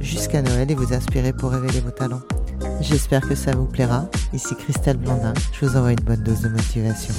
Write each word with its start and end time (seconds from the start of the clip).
jusqu'à 0.00 0.42
Noël 0.42 0.70
et 0.70 0.74
vous 0.74 0.92
inspirer 0.92 1.32
pour 1.32 1.50
révéler 1.50 1.80
vos 1.80 1.90
talents. 1.90 2.22
J'espère 2.80 3.26
que 3.28 3.34
ça 3.34 3.54
vous 3.54 3.66
plaira. 3.66 4.08
Ici 4.32 4.54
Christelle 4.56 4.96
Blandin, 4.96 5.34
je 5.52 5.66
vous 5.66 5.76
envoie 5.76 5.92
une 5.92 6.00
bonne 6.00 6.22
dose 6.22 6.40
de 6.42 6.48
motivation. 6.48 7.14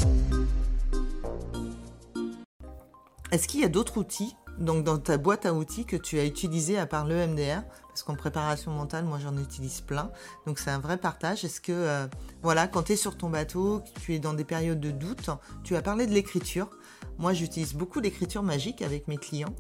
Est-ce 3.32 3.48
qu'il 3.48 3.62
y 3.62 3.64
a 3.64 3.70
d'autres 3.70 3.98
outils? 3.98 4.36
Donc 4.60 4.84
dans 4.84 4.98
ta 4.98 5.18
boîte 5.18 5.46
à 5.46 5.54
outils 5.54 5.86
que 5.86 5.96
tu 5.96 6.20
as 6.20 6.26
utilisé 6.26 6.78
à 6.78 6.86
part 6.86 7.05
l'EMDR 7.05 7.62
Parce 7.88 8.04
qu'en 8.04 8.16
préparation 8.16 8.72
mentale, 8.72 9.05
moi 9.05 9.18
j'en 9.22 9.38
utilise 9.38 9.82
plein. 9.82 10.12
Donc 10.46 10.60
c'est 10.60 10.70
un 10.70 10.80
vrai 10.80 10.98
partage. 10.98 11.46
Est-ce 11.46 11.62
que, 11.62 11.72
euh, 11.72 12.08
voilà, 12.41 12.68
quand 12.68 12.84
tu 12.84 12.94
es 12.94 12.96
sur 12.98 13.18
ton 13.18 13.30
bateau, 13.30 13.82
tu 14.02 14.14
es 14.16 14.20
dans 14.20 14.34
des 14.34 14.44
périodes 14.44 14.82
de 14.82 14.91
doute, 14.91 15.30
tu 15.64 15.76
as 15.76 15.82
parlé 15.82 16.08
de 16.08 16.14
l'écriture. 16.14 16.70
Moi 17.18 17.34
j'utilise 17.34 17.74
beaucoup 17.74 18.00
l'écriture 18.00 18.44
magique 18.44 18.82
avec 18.82 19.08
mes 19.08 19.18
clients. 19.18 19.55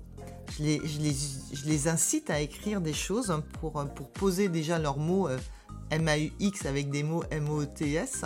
Je 0.57 1.67
les, 1.67 1.87
incite 1.87 2.29
à 2.29 2.39
écrire 2.39 2.81
des 2.81 2.93
choses 2.93 3.41
pour, 3.59 3.85
pour 3.95 4.09
poser 4.11 4.49
déjà 4.49 4.79
leurs 4.79 4.97
mots 4.97 5.27
euh, 5.27 5.37
M-A-U-X 5.91 6.65
avec 6.65 6.89
des 6.89 7.03
mots 7.03 7.23
M-O-T-S. 7.31 8.25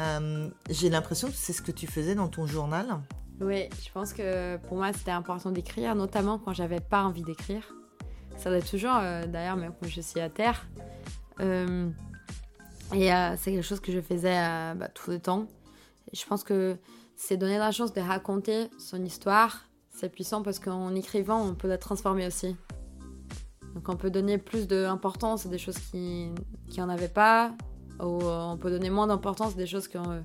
Euh, 0.00 0.48
j'ai 0.70 0.90
l'impression 0.90 1.28
que 1.28 1.34
c'est 1.34 1.52
ce 1.52 1.62
que 1.62 1.72
tu 1.72 1.86
faisais 1.86 2.14
dans 2.14 2.28
ton 2.28 2.46
journal. 2.46 3.00
Oui, 3.40 3.68
je 3.84 3.90
pense 3.92 4.12
que 4.12 4.56
pour 4.56 4.76
moi 4.76 4.92
c'était 4.92 5.10
important 5.10 5.50
d'écrire, 5.50 5.94
notamment 5.94 6.38
quand 6.38 6.52
j'avais 6.52 6.80
pas 6.80 7.02
envie 7.04 7.22
d'écrire. 7.22 7.62
Ça 8.38 8.50
doit 8.50 8.62
toujours, 8.62 8.96
euh, 8.96 9.26
d'ailleurs, 9.26 9.56
même 9.56 9.72
quand 9.80 9.88
je 9.88 10.00
suis 10.00 10.20
à 10.20 10.30
terre. 10.30 10.66
Euh, 11.40 11.90
et 12.94 13.12
euh, 13.12 13.36
c'est 13.36 13.52
quelque 13.52 13.64
chose 13.64 13.80
que 13.80 13.92
je 13.92 14.00
faisais 14.00 14.34
bah, 14.76 14.88
tout 14.94 15.10
le 15.10 15.18
temps. 15.18 15.46
je 16.12 16.24
pense 16.24 16.44
que 16.44 16.76
c'est 17.16 17.36
donner 17.36 17.58
la 17.58 17.72
chance 17.72 17.92
de 17.92 18.00
raconter 18.00 18.70
son 18.78 19.04
histoire. 19.04 19.67
C'est 19.98 20.10
puissant 20.10 20.42
parce 20.42 20.60
qu'en 20.60 20.94
écrivant, 20.94 21.42
on 21.42 21.54
peut 21.54 21.66
la 21.66 21.76
transformer 21.76 22.24
aussi. 22.24 22.54
Donc 23.74 23.88
on 23.88 23.96
peut 23.96 24.10
donner 24.10 24.38
plus 24.38 24.68
d'importance 24.68 25.44
à 25.44 25.48
des 25.48 25.58
choses 25.58 25.76
qui 25.78 26.30
n'en 26.76 26.88
avaient 26.88 27.08
pas, 27.08 27.52
ou 27.98 28.20
on 28.22 28.56
peut 28.56 28.70
donner 28.70 28.90
moins 28.90 29.08
d'importance 29.08 29.54
à 29.54 29.56
des 29.56 29.66
choses 29.66 29.88
qu'on, 29.88 30.22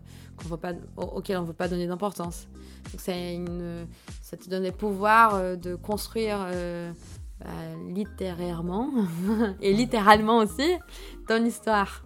pas, 0.57 0.73
auxquelles 0.95 1.37
on 1.37 1.41
ne 1.41 1.47
veut 1.47 1.53
pas 1.53 1.67
donner 1.67 1.87
d'importance. 1.87 2.47
Donc 2.91 3.01
ça 3.01 4.37
te 4.37 4.47
donne 4.47 4.63
le 4.63 4.71
pouvoir 4.71 5.33
euh, 5.33 5.55
de 5.55 5.73
construire 5.73 6.37
euh, 6.41 6.91
bah, 7.39 7.47
littérairement 7.87 8.91
et 9.61 9.73
littéralement 9.73 10.37
aussi 10.37 10.77
ton 11.27 11.43
histoire. 11.43 12.03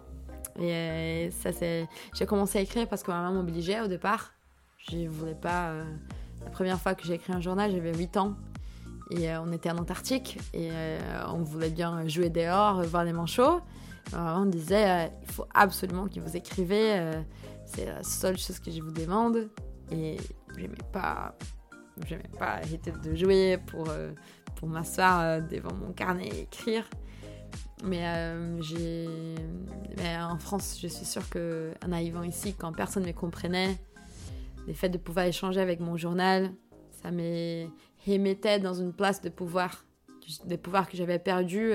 Et 0.58 0.72
euh, 0.72 1.30
ça 1.30 1.52
c'est, 1.52 1.86
j'ai 2.14 2.24
commencé 2.24 2.56
à 2.56 2.62
écrire 2.62 2.88
parce 2.88 3.02
que 3.02 3.10
ma 3.10 3.20
maman 3.20 3.42
m'obligeait 3.42 3.82
au 3.82 3.88
départ. 3.88 4.32
Je 4.90 5.06
voulais 5.06 5.34
pas. 5.34 5.74
La 6.44 6.50
première 6.50 6.80
fois 6.80 6.94
que 6.94 7.04
j'ai 7.04 7.14
écrit 7.14 7.32
un 7.32 7.40
journal, 7.40 7.70
j'avais 7.70 7.96
8 7.96 8.16
ans. 8.16 8.34
Et 9.10 9.34
on 9.36 9.52
était 9.52 9.70
en 9.70 9.78
Antarctique 9.78 10.38
et 10.52 10.68
on 11.28 11.38
voulait 11.38 11.70
bien 11.70 12.06
jouer 12.08 12.28
dehors, 12.28 12.82
voir 12.82 13.04
les 13.04 13.14
manchots. 13.14 13.62
on 14.12 14.44
disait 14.44 15.10
il 15.22 15.32
faut 15.32 15.46
absolument 15.54 16.08
que 16.08 16.20
vous 16.20 16.36
écrivez, 16.36 17.22
c'est 17.64 17.86
la 17.86 18.02
seule 18.02 18.36
chose 18.36 18.58
que 18.58 18.70
je 18.70 18.82
vous 18.82 18.90
demande. 18.90 19.48
Et 19.90 20.18
j'aimais 20.56 20.76
pas, 20.92 21.34
j'aimais 22.06 22.30
pas 22.38 22.56
arrêter 22.56 22.92
de 22.92 23.14
jouer 23.14 23.58
pour, 23.66 23.88
euh, 23.88 24.12
pour 24.56 24.68
m'asseoir 24.68 25.20
euh, 25.20 25.40
devant 25.40 25.74
mon 25.74 25.92
carnet 25.92 26.28
et 26.28 26.40
écrire. 26.42 26.88
Mais, 27.84 28.02
euh, 28.04 28.60
en 30.20 30.38
France, 30.38 30.78
je 30.82 30.88
suis 30.88 31.06
sûre 31.06 31.22
qu'en 31.30 31.92
arrivant 31.92 32.22
ici, 32.22 32.54
quand 32.54 32.72
personne 32.72 33.04
ne 33.04 33.08
me 33.08 33.12
comprenait, 33.12 33.78
le 34.68 34.74
fait 34.74 34.88
de 34.88 34.98
pouvoir 34.98 35.26
échanger 35.26 35.60
avec 35.60 35.80
mon 35.80 35.96
journal, 35.96 36.52
ça 37.02 37.10
me 37.10 37.66
remettait 38.06 38.60
dans 38.60 38.74
une 38.74 38.92
place 38.92 39.20
de 39.20 39.28
pouvoir, 39.28 39.84
de 40.44 40.54
pouvoir 40.54 40.88
que 40.88 40.96
j'avais 40.96 41.18
perdu 41.18 41.72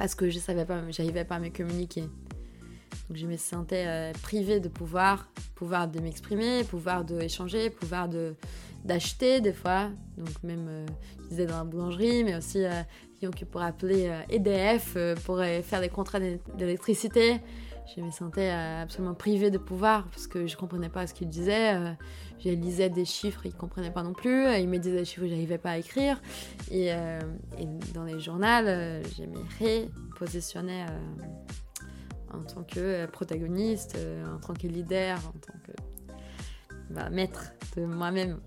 parce 0.00 0.14
que 0.14 0.30
je 0.30 0.38
savais 0.38 0.64
pas, 0.64 0.80
j'arrivais 0.88 1.26
pas 1.26 1.34
à 1.34 1.38
me 1.38 1.50
communiquer. 1.50 2.00
Donc 2.00 3.18
je 3.18 3.26
me 3.26 3.36
sentais 3.36 3.84
euh, 3.86 4.12
privée 4.22 4.58
de 4.58 4.70
pouvoir, 4.70 5.28
pouvoir 5.54 5.88
de 5.88 6.00
m'exprimer, 6.00 6.64
pouvoir 6.64 7.04
d'échanger, 7.04 7.68
pouvoir 7.68 8.08
de 8.08 8.34
d'acheter 8.82 9.42
des 9.42 9.52
fois. 9.52 9.90
Donc 10.16 10.42
même, 10.42 10.66
euh, 10.70 10.86
je 11.24 11.28
disais 11.28 11.44
dans 11.44 11.58
la 11.58 11.64
boulangerie, 11.64 12.24
mais 12.24 12.34
aussi 12.34 12.64
euh, 12.64 12.82
qui 13.36 13.44
pourrait 13.44 13.66
appeler 13.66 14.10
EDF 14.30 14.96
pour 15.26 15.42
faire 15.62 15.82
des 15.82 15.90
contrats 15.90 16.20
d'électricité. 16.56 17.40
Je 17.96 18.00
me 18.02 18.10
sentais 18.10 18.50
absolument 18.50 19.14
privée 19.14 19.50
de 19.50 19.58
pouvoir 19.58 20.06
parce 20.08 20.26
que 20.26 20.46
je 20.46 20.56
comprenais 20.56 20.88
pas 20.88 21.06
ce 21.06 21.14
qu'ils 21.14 21.28
disaient. 21.28 21.96
je 22.38 22.50
lisais 22.50 22.88
des 22.88 23.04
chiffres, 23.04 23.46
ils 23.46 23.54
comprenaient 23.54 23.90
pas 23.90 24.02
non 24.02 24.12
plus. 24.12 24.46
Ils 24.58 24.68
me 24.68 24.78
disaient 24.78 24.98
des 24.98 25.04
chiffres 25.04 25.22
que 25.22 25.28
j'arrivais 25.28 25.58
pas 25.58 25.72
à 25.72 25.78
écrire. 25.78 26.20
Et, 26.70 26.92
dans 27.94 28.04
les 28.04 28.20
journaux, 28.20 28.46
je 28.46 29.24
me 29.24 29.40
repositionnais 29.60 30.86
en 32.32 32.42
tant 32.42 32.62
que 32.62 32.80
euh, 32.80 33.06
protagoniste, 33.06 33.96
euh, 33.96 34.24
en 34.34 34.38
tant 34.38 34.54
que 34.54 34.66
leader, 34.66 35.18
en 35.18 35.38
tant 35.38 35.58
que 35.64 35.72
bah, 36.90 37.10
maître 37.10 37.52
de 37.76 37.84
moi-même. 37.84 38.40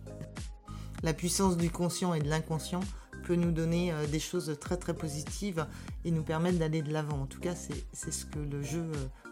La 1.04 1.14
puissance 1.14 1.58
du 1.58 1.70
conscient 1.70 2.14
et 2.14 2.20
de 2.20 2.30
l'inconscient 2.30 2.80
peut 3.24 3.36
nous 3.36 3.52
donner 3.52 3.92
euh, 3.92 4.06
des 4.08 4.20
choses 4.20 4.56
très 4.60 4.78
très 4.78 4.94
positives 4.94 5.66
et 6.06 6.12
nous 6.12 6.24
permettre 6.24 6.60
d'aller 6.60 6.82
de 6.82 6.92
l'avant. 6.92 7.22
En 7.22 7.26
tout 7.26 7.40
cas, 7.40 7.56
c'est 7.56 8.12
ce 8.12 8.26
que 8.26 8.40
le 8.40 8.62
jeu, 8.62 8.86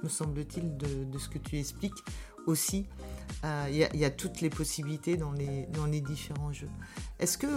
me 0.03 0.09
semble-t-il, 0.09 0.77
de, 0.77 1.17
ce 1.19 1.29
que 1.29 1.37
tu 1.37 1.59
expliques 1.59 2.03
aussi. 2.47 2.87
Il 3.43 3.75
y, 3.75 4.05
a 4.05 4.09
toutes 4.09 4.41
les 4.41 4.49
possibilités 4.49 5.17
dans 5.17 5.31
les, 5.31 5.67
dans 5.73 5.85
les 5.85 6.01
différents 6.01 6.53
jeux. 6.53 6.69
Est-ce 7.19 7.37
que... 7.37 7.47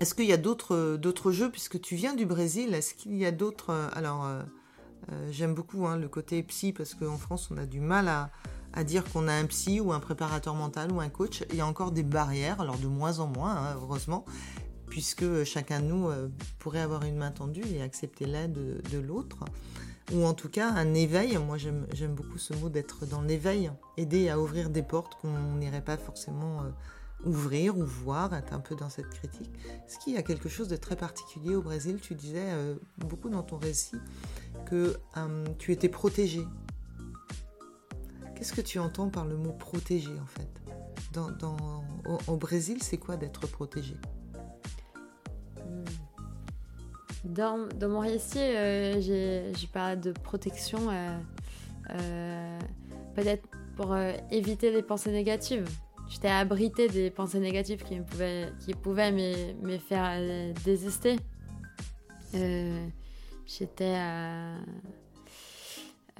est-ce 0.00 0.14
qu'il 0.14 0.26
y 0.26 0.32
a 0.32 0.36
d'autres 0.36 1.32
jeux, 1.32 1.50
puisque 1.50 1.80
tu 1.80 1.96
viens 1.96 2.14
du 2.14 2.26
Brésil, 2.26 2.74
est-ce 2.74 2.94
qu'il 2.94 3.16
y 3.16 3.24
a 3.24 3.32
d'autres... 3.32 3.90
alors, 3.94 4.26
euh, 5.12 5.28
j'aime 5.30 5.54
beaucoup 5.54 5.86
hein, 5.86 5.96
le 5.96 6.08
côté 6.08 6.42
psy 6.42 6.72
parce 6.72 6.94
qu'en 6.94 7.16
France, 7.16 7.48
on 7.50 7.56
a 7.56 7.66
du 7.66 7.80
mal 7.80 8.08
à, 8.08 8.30
dire 8.84 9.04
qu'on 9.10 9.26
a 9.26 9.32
un 9.32 9.46
psy 9.46 9.80
ou 9.80 9.92
un 9.92 9.98
préparateur 10.00 10.54
mental 10.54 10.92
ou 10.92 11.00
un 11.00 11.08
coach. 11.08 11.42
Il 11.50 11.56
y 11.56 11.60
a 11.60 11.66
encore 11.66 11.90
des 11.90 12.02
barrières, 12.02 12.60
alors 12.60 12.78
de 12.78 12.86
moins 12.86 13.18
en 13.18 13.26
moins, 13.26 13.56
hein, 13.56 13.76
heureusement, 13.82 14.24
puisque 14.90 15.44
chacun 15.44 15.80
de 15.80 15.86
nous 15.86 16.08
euh, 16.08 16.28
pourrait 16.58 16.80
avoir 16.80 17.04
une 17.04 17.16
main 17.16 17.30
tendue 17.30 17.64
et 17.72 17.82
accepter 17.82 18.26
l'aide 18.26 18.52
de, 18.52 18.98
l'autre. 18.98 19.44
Ou 20.12 20.24
en 20.24 20.34
tout 20.34 20.48
cas, 20.48 20.70
un 20.70 20.94
éveil. 20.94 21.36
Moi, 21.36 21.58
j'aime 21.58 22.14
beaucoup 22.14 22.38
ce 22.38 22.54
mot 22.54 22.68
d'être 22.68 23.06
dans 23.06 23.20
l'éveil, 23.20 23.70
aider 23.96 24.28
à 24.28 24.40
ouvrir 24.40 24.70
des 24.70 24.82
portes 24.82 25.16
qu'on 25.20 25.56
n'irait 25.56 25.84
pas 25.84 25.98
forcément 25.98 26.62
euh, 26.62 26.70
ouvrir 27.24 27.76
ou 27.76 27.84
voir, 27.84 28.34
être 28.34 28.52
un 28.52 28.60
peu 28.60 28.74
dans 28.74 28.88
cette 28.88 29.10
critique. 29.10 29.50
Ce 29.86 29.98
qui 29.98 30.16
a 30.16 30.22
quelque 30.22 30.48
chose 30.48 30.68
de 30.68 30.76
très 30.76 30.96
particulier 30.96 31.54
au 31.54 31.62
Brésil, 31.62 31.98
tu 32.00 32.14
disais 32.14 32.48
beaucoup 32.98 33.28
dans 33.28 33.42
ton 33.42 33.58
récit, 33.58 33.96
que 34.66 34.96
euh, 35.16 35.44
tu 35.58 35.72
étais 35.72 35.88
protégé. 35.88 36.44
Qu'est-ce 38.34 38.52
que 38.52 38.60
tu 38.60 38.78
entends 38.78 39.08
par 39.08 39.24
le 39.24 39.36
mot 39.36 39.52
protégé 39.52 40.12
en 40.20 40.26
fait? 40.26 40.48
Dans, 41.12 41.82
au, 42.28 42.36
Brésil, 42.36 42.78
c'est 42.82 42.98
quoi 42.98 43.16
d'être 43.16 43.48
protégé? 43.48 43.96
Dans, 47.24 47.68
mon 47.82 48.00
récit, 48.00 48.38
euh, 48.38 49.00
j'ai 49.00 49.66
parlé 49.72 49.96
de 49.96 50.12
protection, 50.12 50.78
euh, 50.90 52.58
peut-être 53.14 53.46
pour 53.76 53.96
éviter 54.30 54.70
les 54.70 54.82
pensées 54.82 55.12
négatives. 55.12 55.68
J'étais 56.08 56.28
abritée 56.28 56.88
des 56.88 57.10
pensées 57.10 57.40
négatives 57.40 57.84
qui, 57.84 58.00
pouvaient, 58.00 59.12
me, 59.12 59.78
faire 59.78 60.54
désister. 60.64 61.16
J'étais. 63.46 63.94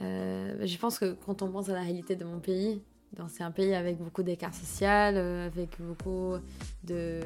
Euh, 0.01 0.55
je 0.65 0.79
pense 0.79 0.99
que 0.99 1.17
quand 1.27 1.43
on 1.43 1.51
pense 1.51 1.69
à 1.69 1.75
la 1.75 1.81
réalité 1.81 2.17
de 2.17 2.25
mon 2.25 2.39
pays, 2.39 2.81
c'est 3.29 3.43
un 3.43 3.51
pays 3.51 3.75
avec 3.75 3.99
beaucoup 3.99 4.23
d'écart 4.23 4.55
social, 4.55 5.15
euh, 5.17 5.47
avec 5.47 5.81
beaucoup 5.81 6.35
de 6.85 7.21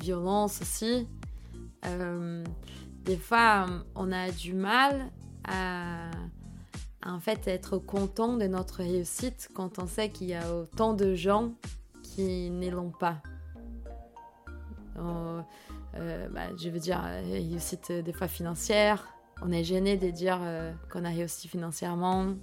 violence 0.00 0.60
aussi. 0.62 1.06
Euh, 1.86 2.44
des 3.04 3.16
fois, 3.16 3.66
on 3.94 4.12
a 4.12 4.30
du 4.30 4.54
mal 4.54 5.10
à, 5.46 6.10
en 7.04 7.20
fait 7.20 7.46
être 7.46 7.78
content 7.78 8.36
de 8.36 8.46
notre 8.46 8.76
réussite 8.76 9.48
quand 9.54 9.78
on 9.78 9.86
sait 9.86 10.08
qu'il 10.08 10.28
y 10.28 10.34
a 10.34 10.54
autant 10.54 10.94
de 10.94 11.14
gens 11.14 11.52
qui 12.02 12.50
ne 12.50 12.70
l'ont 12.70 12.92
pas. 12.92 13.18
Euh, 14.98 15.42
bah, 16.30 16.56
je 16.56 16.68
veux 16.70 16.78
dire, 16.78 17.00
réussite 17.00 17.92
des 17.92 18.12
fois 18.12 18.28
financière, 18.28 19.06
on 19.42 19.52
est 19.52 19.64
gêné 19.64 19.96
de 19.96 20.10
dire 20.10 20.38
qu'on 20.90 21.04
a 21.04 21.10
réussi 21.10 21.48
financièrement 21.48 22.34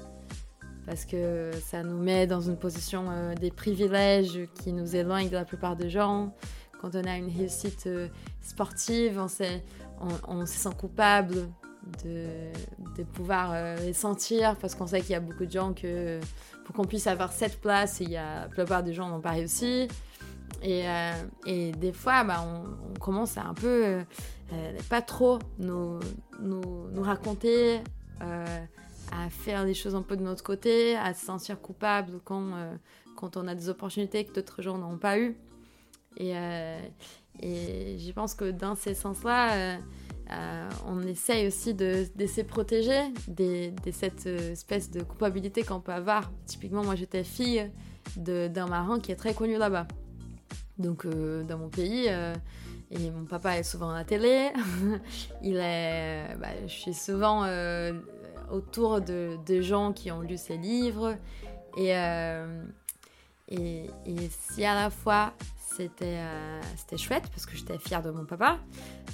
parce 0.86 1.06
que 1.06 1.52
ça 1.64 1.84
nous 1.84 1.98
met 1.98 2.28
dans 2.28 2.42
une 2.42 2.58
position 2.58 3.34
des 3.40 3.52
privilèges 3.52 4.48
qui 4.62 4.74
nous 4.74 4.96
éloignent 4.96 5.30
de 5.30 5.36
la 5.36 5.46
plupart 5.46 5.76
des 5.76 5.90
gens. 5.90 6.34
Quand 6.82 6.96
on 6.96 7.04
a 7.04 7.16
une 7.16 7.30
réussite 7.30 7.88
sportive, 8.42 9.22
on, 10.28 10.46
se 10.48 10.54
sent 10.54 10.76
coupable 10.80 11.48
de, 12.04 13.04
pouvoir 13.14 13.52
euh, 13.54 13.76
les 13.78 13.94
sentir 13.94 14.56
parce 14.58 14.76
qu'on 14.76 14.88
sait 14.88 15.02
qu'il 15.02 15.12
y 15.12 15.16
a 15.16 15.20
beaucoup 15.20 15.46
de 15.46 15.52
gens 15.52 15.74
que 15.74 16.20
pour 16.66 16.76
qu'on 16.76 16.86
puisse 16.86 17.08
avoir 17.08 17.32
cette 17.32 17.60
place, 17.60 18.00
il 18.00 18.10
y 18.10 18.18
a, 18.18 18.42
la 18.42 18.48
plupart 18.48 18.84
des 18.84 18.94
gens 18.94 19.10
n'ont 19.10 19.22
pas 19.22 19.32
réussi. 19.32 19.88
Et, 20.64 20.84
euh, 20.88 21.12
des 21.46 21.94
fois, 21.94 22.24
bah, 22.24 22.46
on, 22.46 23.00
commence 23.00 23.38
à 23.38 23.46
un 23.46 23.54
peu, 23.54 23.86
euh, 23.86 24.74
pas 24.90 25.02
trop 25.02 25.40
nous, 25.60 26.00
raconter, 26.98 27.82
à 28.20 29.30
faire 29.30 29.66
les 29.66 29.74
choses 29.74 29.96
un 29.96 30.04
peu 30.04 30.16
de 30.16 30.24
notre 30.24 30.44
côté, 30.44 30.96
à 30.96 31.14
se 31.14 31.26
sentir 31.26 31.60
coupable 31.60 32.20
quand, 32.24 32.52
quand 33.16 33.38
on 33.38 33.48
a 33.48 33.56
des 33.56 33.70
opportunités 33.70 34.24
que 34.26 34.34
d'autres 34.34 34.62
gens 34.62 34.78
n'ont 34.78 34.98
pas 34.98 35.20
eues. 35.20 35.36
Et, 36.18 36.34
et 37.42 37.98
je 37.98 38.12
pense 38.12 38.36
que 38.36 38.52
dans 38.52 38.76
ces 38.76 38.94
sens-là, 38.94 39.80
euh, 40.32 40.70
on 40.88 41.02
essaye 41.02 41.48
aussi 41.48 41.74
de, 41.74 42.06
se 42.26 42.42
protéger 42.42 43.02
de, 43.28 43.72
cette 43.92 44.28
euh, 44.28 44.54
espèce 44.54 44.90
de 44.90 45.02
culpabilité 45.02 45.64
qu'on 45.64 45.82
peut 45.82 45.92
avoir. 45.92 46.32
Typiquement, 46.46 46.84
moi 46.84 46.96
j'étais 46.96 47.24
fille 47.24 47.70
d'un 48.16 48.68
marin 48.68 49.00
qui 49.00 49.12
est 49.12 49.16
très 49.16 49.34
connu 49.34 49.58
là-bas. 49.58 49.88
Donc 50.78 51.06
euh, 51.06 51.44
dans 51.44 51.58
mon 51.58 51.70
pays, 51.70 52.08
et 52.92 53.12
mon 53.12 53.26
papa 53.26 53.58
est 53.58 53.64
souvent 53.64 53.90
à 53.90 53.96
la 53.96 54.04
télé. 54.06 54.50
Il 55.44 55.58
est, 55.58 56.36
bah, 56.40 56.48
je 56.66 56.74
suis 56.74 56.94
souvent 56.94 57.46
autour 58.52 59.02
de, 59.02 59.62
gens 59.62 59.92
qui 59.92 60.12
ont 60.12 60.22
lu 60.22 60.38
ses 60.38 60.58
livres. 60.58 61.16
Et, 61.78 61.94
et, 63.52 63.90
si 64.30 64.66
à 64.66 64.76
la 64.76 64.90
fois 64.90 65.34
euh, 66.02 66.62
c'était 66.76 66.98
chouette 66.98 67.24
parce 67.30 67.46
que 67.46 67.56
j'étais 67.56 67.78
fière 67.78 68.02
de 68.02 68.12
mon 68.12 68.26
papa. 68.26 68.60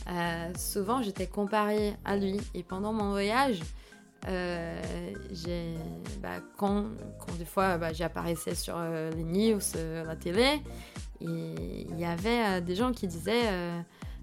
Euh, 0.10 0.51
souvent, 0.57 1.01
j'étais 1.01 1.28
comparée 1.28 1.95
à 2.04 2.18
lui. 2.18 2.39
Et 2.54 2.63
pendant 2.63 2.94
mon 2.94 3.12
voyage, 3.12 3.60
euh, 4.28 4.81
bah, 6.22 6.39
quand, 6.57 6.86
des 7.38 7.45
fois 7.45 7.78
bah, 7.78 7.94
j'apparaissais 7.94 8.56
sur 8.56 8.78
les 8.80 9.24
news, 9.24 9.60
la 10.06 10.16
télé, 10.16 10.62
il 11.22 11.98
y 11.98 12.06
avait 12.06 12.62
des 12.62 12.75
gens 12.75 12.92
qui 12.92 13.07
disaient 13.07 13.50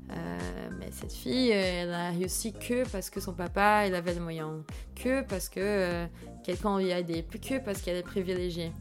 mais 0.08 0.90
cette 0.90 1.12
fille, 1.12 1.50
elle 1.50 1.92
a 1.92 2.10
réussi 2.10 2.52
que 2.52 2.88
parce 2.90 3.10
que 3.10 3.20
son 3.20 3.34
papa, 3.34 3.86
il 3.86 3.94
avait 3.94 4.14
les 4.14 4.20
moyens, 4.20 4.62
que 4.94 5.22
parce 5.22 5.48
que 5.48 6.06
quelqu'un 6.44 6.78
lui 6.78 6.92
a 6.92 7.00
aidé, 7.00 7.24
que 7.24 7.58
parce 7.58 7.80
qu'elle 7.80 7.96
est 7.96 8.02
privilégiée. 8.02 8.72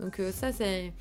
Donc 0.00 0.20
ça, 0.32 0.52
c'est 0.52 0.92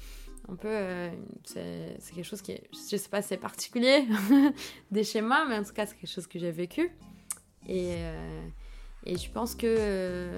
un 0.50 0.56
peu, 0.56 0.68
euh, 0.70 1.10
c'est 1.44 2.14
quelque 2.14 2.26
chose 2.26 2.42
qui 2.42 2.54
est, 2.54 2.64
je 2.74 2.98
sais 2.98 3.10
pas 3.10 3.22
c'est 3.22 3.38
particulier 3.38 4.06
des 4.92 5.04
schémas, 5.04 5.46
mais 5.48 5.58
en 5.58 5.64
tout 5.64 5.74
cas, 5.74 5.86
c'est 5.86 5.96
quelque 5.96 6.10
chose 6.10 6.28
que 6.28 6.40
j'ai 6.40 6.52
vécu. 6.52 6.92
Et, 7.68 7.94
euh, 7.96 8.48
et 9.06 9.18
je 9.18 9.32
pense 9.32 9.56
que, 9.56 9.68
euh, 9.68 10.38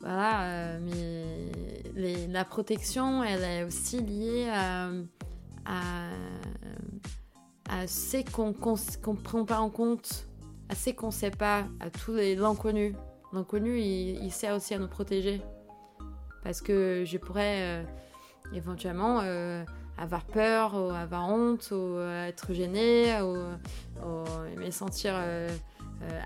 voilà, 0.00 0.78
mais 0.80 2.26
la 2.28 2.44
protection, 2.44 3.22
elle 3.22 3.44
est 3.44 3.64
aussi 3.64 4.00
liée 4.00 4.48
à, 4.52 4.90
à, 5.64 6.10
à 7.68 7.86
ce 7.86 8.18
qu'on 8.30 8.48
ne 8.48 9.20
prend 9.20 9.44
pas 9.44 9.58
en 9.58 9.70
compte, 9.70 10.26
à 10.68 10.74
ce 10.74 10.90
qu'on 10.90 11.08
ne 11.08 11.12
sait 11.12 11.30
pas, 11.30 11.64
à 11.80 11.90
tout 11.90 12.14
l'inconnu. 12.14 12.94
L'inconnu, 13.32 13.80
il, 13.80 14.30
sert 14.30 14.54
aussi 14.54 14.74
à 14.74 14.78
nous 14.78 14.88
protéger. 14.88 15.40
Parce 16.42 16.60
que 16.60 17.04
je 17.06 17.18
pourrais 17.18 17.84
éventuellement 18.54 19.20
euh, 19.22 19.64
avoir 19.98 20.24
peur, 20.24 20.74
avoir 20.94 21.28
honte, 21.28 21.70
ou 21.70 21.74
euh, 21.74 22.28
être 22.28 22.52
gêné, 22.52 23.20
ou, 23.22 23.36
me 24.58 24.70
sentir 24.70 25.14
euh, 25.16 25.48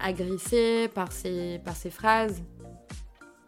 agressé 0.00 0.88
par 0.94 1.12
ces, 1.12 1.60
par 1.64 1.76
ces 1.76 1.90
phrases. 1.90 2.42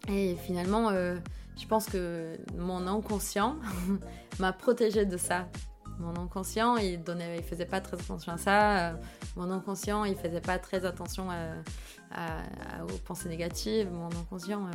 Et 0.08 0.36
finalement, 0.36 0.90
je 0.90 1.66
pense 1.66 1.86
que 1.86 2.36
mon 2.56 2.86
inconscient 2.86 3.56
m'a 4.38 4.52
protégé 4.52 5.04
de 5.04 5.16
ça. 5.16 5.48
Mon 5.98 6.16
inconscient, 6.16 6.76
il 6.76 7.02
donnait, 7.02 7.38
il 7.38 7.42
faisait 7.42 7.66
pas 7.66 7.80
très 7.80 7.96
attention 7.96 8.32
à 8.32 8.38
ça. 8.38 8.98
Mon 9.36 9.50
inconscient, 9.50 10.04
il 10.04 10.16
faisait 10.16 10.40
pas 10.40 10.58
très 10.58 10.84
attention 10.84 11.28
aux 12.82 12.98
pensées 13.04 13.28
négatives. 13.28 13.90
Mon 13.90 14.06
inconscient, 14.06 14.70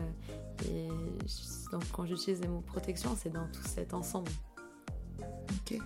et 0.70 0.90
donc 1.72 1.84
quand 1.92 2.06
j'utilise 2.06 2.42
les 2.42 2.48
mots 2.48 2.62
protection, 2.62 3.16
c'est 3.18 3.32
dans 3.32 3.48
tout 3.48 3.64
cet 3.66 3.94
ensemble. 3.94 4.32
Ok. 5.20 5.80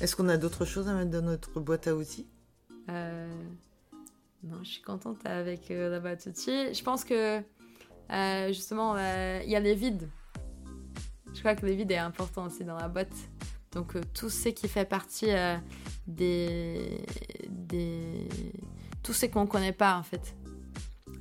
Est-ce 0.00 0.14
qu'on 0.14 0.28
a 0.28 0.36
d'autres 0.36 0.64
choses 0.64 0.88
à 0.88 0.94
mettre 0.94 1.10
dans 1.10 1.22
notre 1.22 1.58
boîte 1.58 1.86
à 1.86 1.96
outils? 1.96 2.28
Euh, 2.88 3.28
Non, 4.42 4.62
je 4.62 4.68
suis 4.68 4.82
contente 4.82 5.18
avec 5.24 5.70
euh, 5.70 5.90
la 5.90 6.00
boîte 6.00 6.26
à 6.26 6.30
outils. 6.30 6.74
Je 6.74 6.82
pense 6.84 7.02
que 7.02 7.42
euh, 8.12 8.48
justement, 8.48 8.96
il 8.96 9.50
y 9.50 9.56
a 9.56 9.60
les 9.60 9.74
vides. 9.74 10.08
Je 11.34 11.40
crois 11.40 11.54
que 11.54 11.66
les 11.66 11.74
vides 11.74 11.90
est 11.90 11.98
important 11.98 12.46
aussi 12.46 12.64
dans 12.64 12.76
la 12.76 12.88
boîte. 12.88 13.08
Donc 13.76 13.94
tout 14.12 14.30
ce 14.30 14.48
qui 14.48 14.66
fait 14.66 14.88
partie 14.88 15.30
des, 16.08 17.04
des... 17.48 18.28
Tout 19.04 19.12
ce 19.12 19.26
qu'on 19.26 19.42
ne 19.42 19.46
connaît 19.46 19.72
pas 19.72 19.96
en 19.96 20.02
fait 20.02 20.34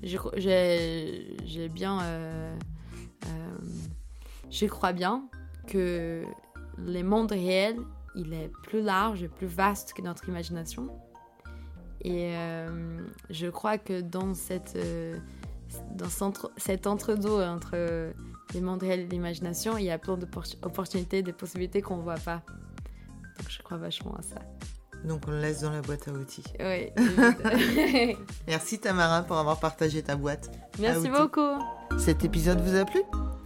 j'ai 0.06 1.70
bien. 1.70 2.02
Euh, 2.04 2.58
euh, 3.26 3.58
je 4.50 4.66
crois 4.68 4.94
bien 4.94 5.28
que 5.68 6.24
le 6.78 7.02
monde 7.02 7.32
réel, 7.32 7.78
il 8.16 8.34
est 8.34 8.52
plus 8.64 8.82
large 8.82 9.24
et 9.24 9.28
plus 9.28 9.48
vaste 9.48 9.94
que 9.94 10.02
notre 10.02 10.30
imagination. 10.30 10.88
Et 12.02 12.36
euh, 12.36 13.00
je 13.30 13.48
crois 13.48 13.78
que 13.78 14.02
dans, 14.02 14.34
cette, 14.36 14.78
dans 15.96 16.10
cet 16.58 16.86
entre-deux 16.86 17.42
entre 17.42 18.14
le 18.54 18.62
monde 18.62 18.82
réel 18.82 19.02
et 19.02 19.08
l'imagination, 19.08 19.78
il 19.78 19.86
y 19.86 19.92
a 19.92 19.98
plein 19.98 20.18
d'opportunités, 20.18 21.22
de 21.22 21.32
possibilités 21.32 21.82
qu'on 21.82 21.98
ne 21.98 22.04
voit 22.04 22.16
pas. 22.16 22.42
Donc 23.38 23.50
je 23.50 23.62
crois 23.62 23.78
vachement 23.78 24.16
à 24.16 24.22
ça. 24.22 24.42
Donc 25.06 25.22
on 25.28 25.32
le 25.32 25.42
laisse 25.42 25.62
dans 25.62 25.72
la 25.72 25.82
boîte 25.82 26.08
à 26.08 26.12
outils. 26.12 26.44
Oui. 26.60 26.90
Merci 28.48 28.80
Tamara 28.80 29.24
pour 29.24 29.38
avoir 29.38 29.60
partagé 29.60 30.02
ta 30.02 30.16
boîte. 30.16 30.52
Merci 30.80 31.10
beaucoup. 31.10 31.60
Cet 31.98 32.24
épisode 32.24 32.60
vous 32.62 32.76
a 32.76 32.86
plu? 32.86 33.02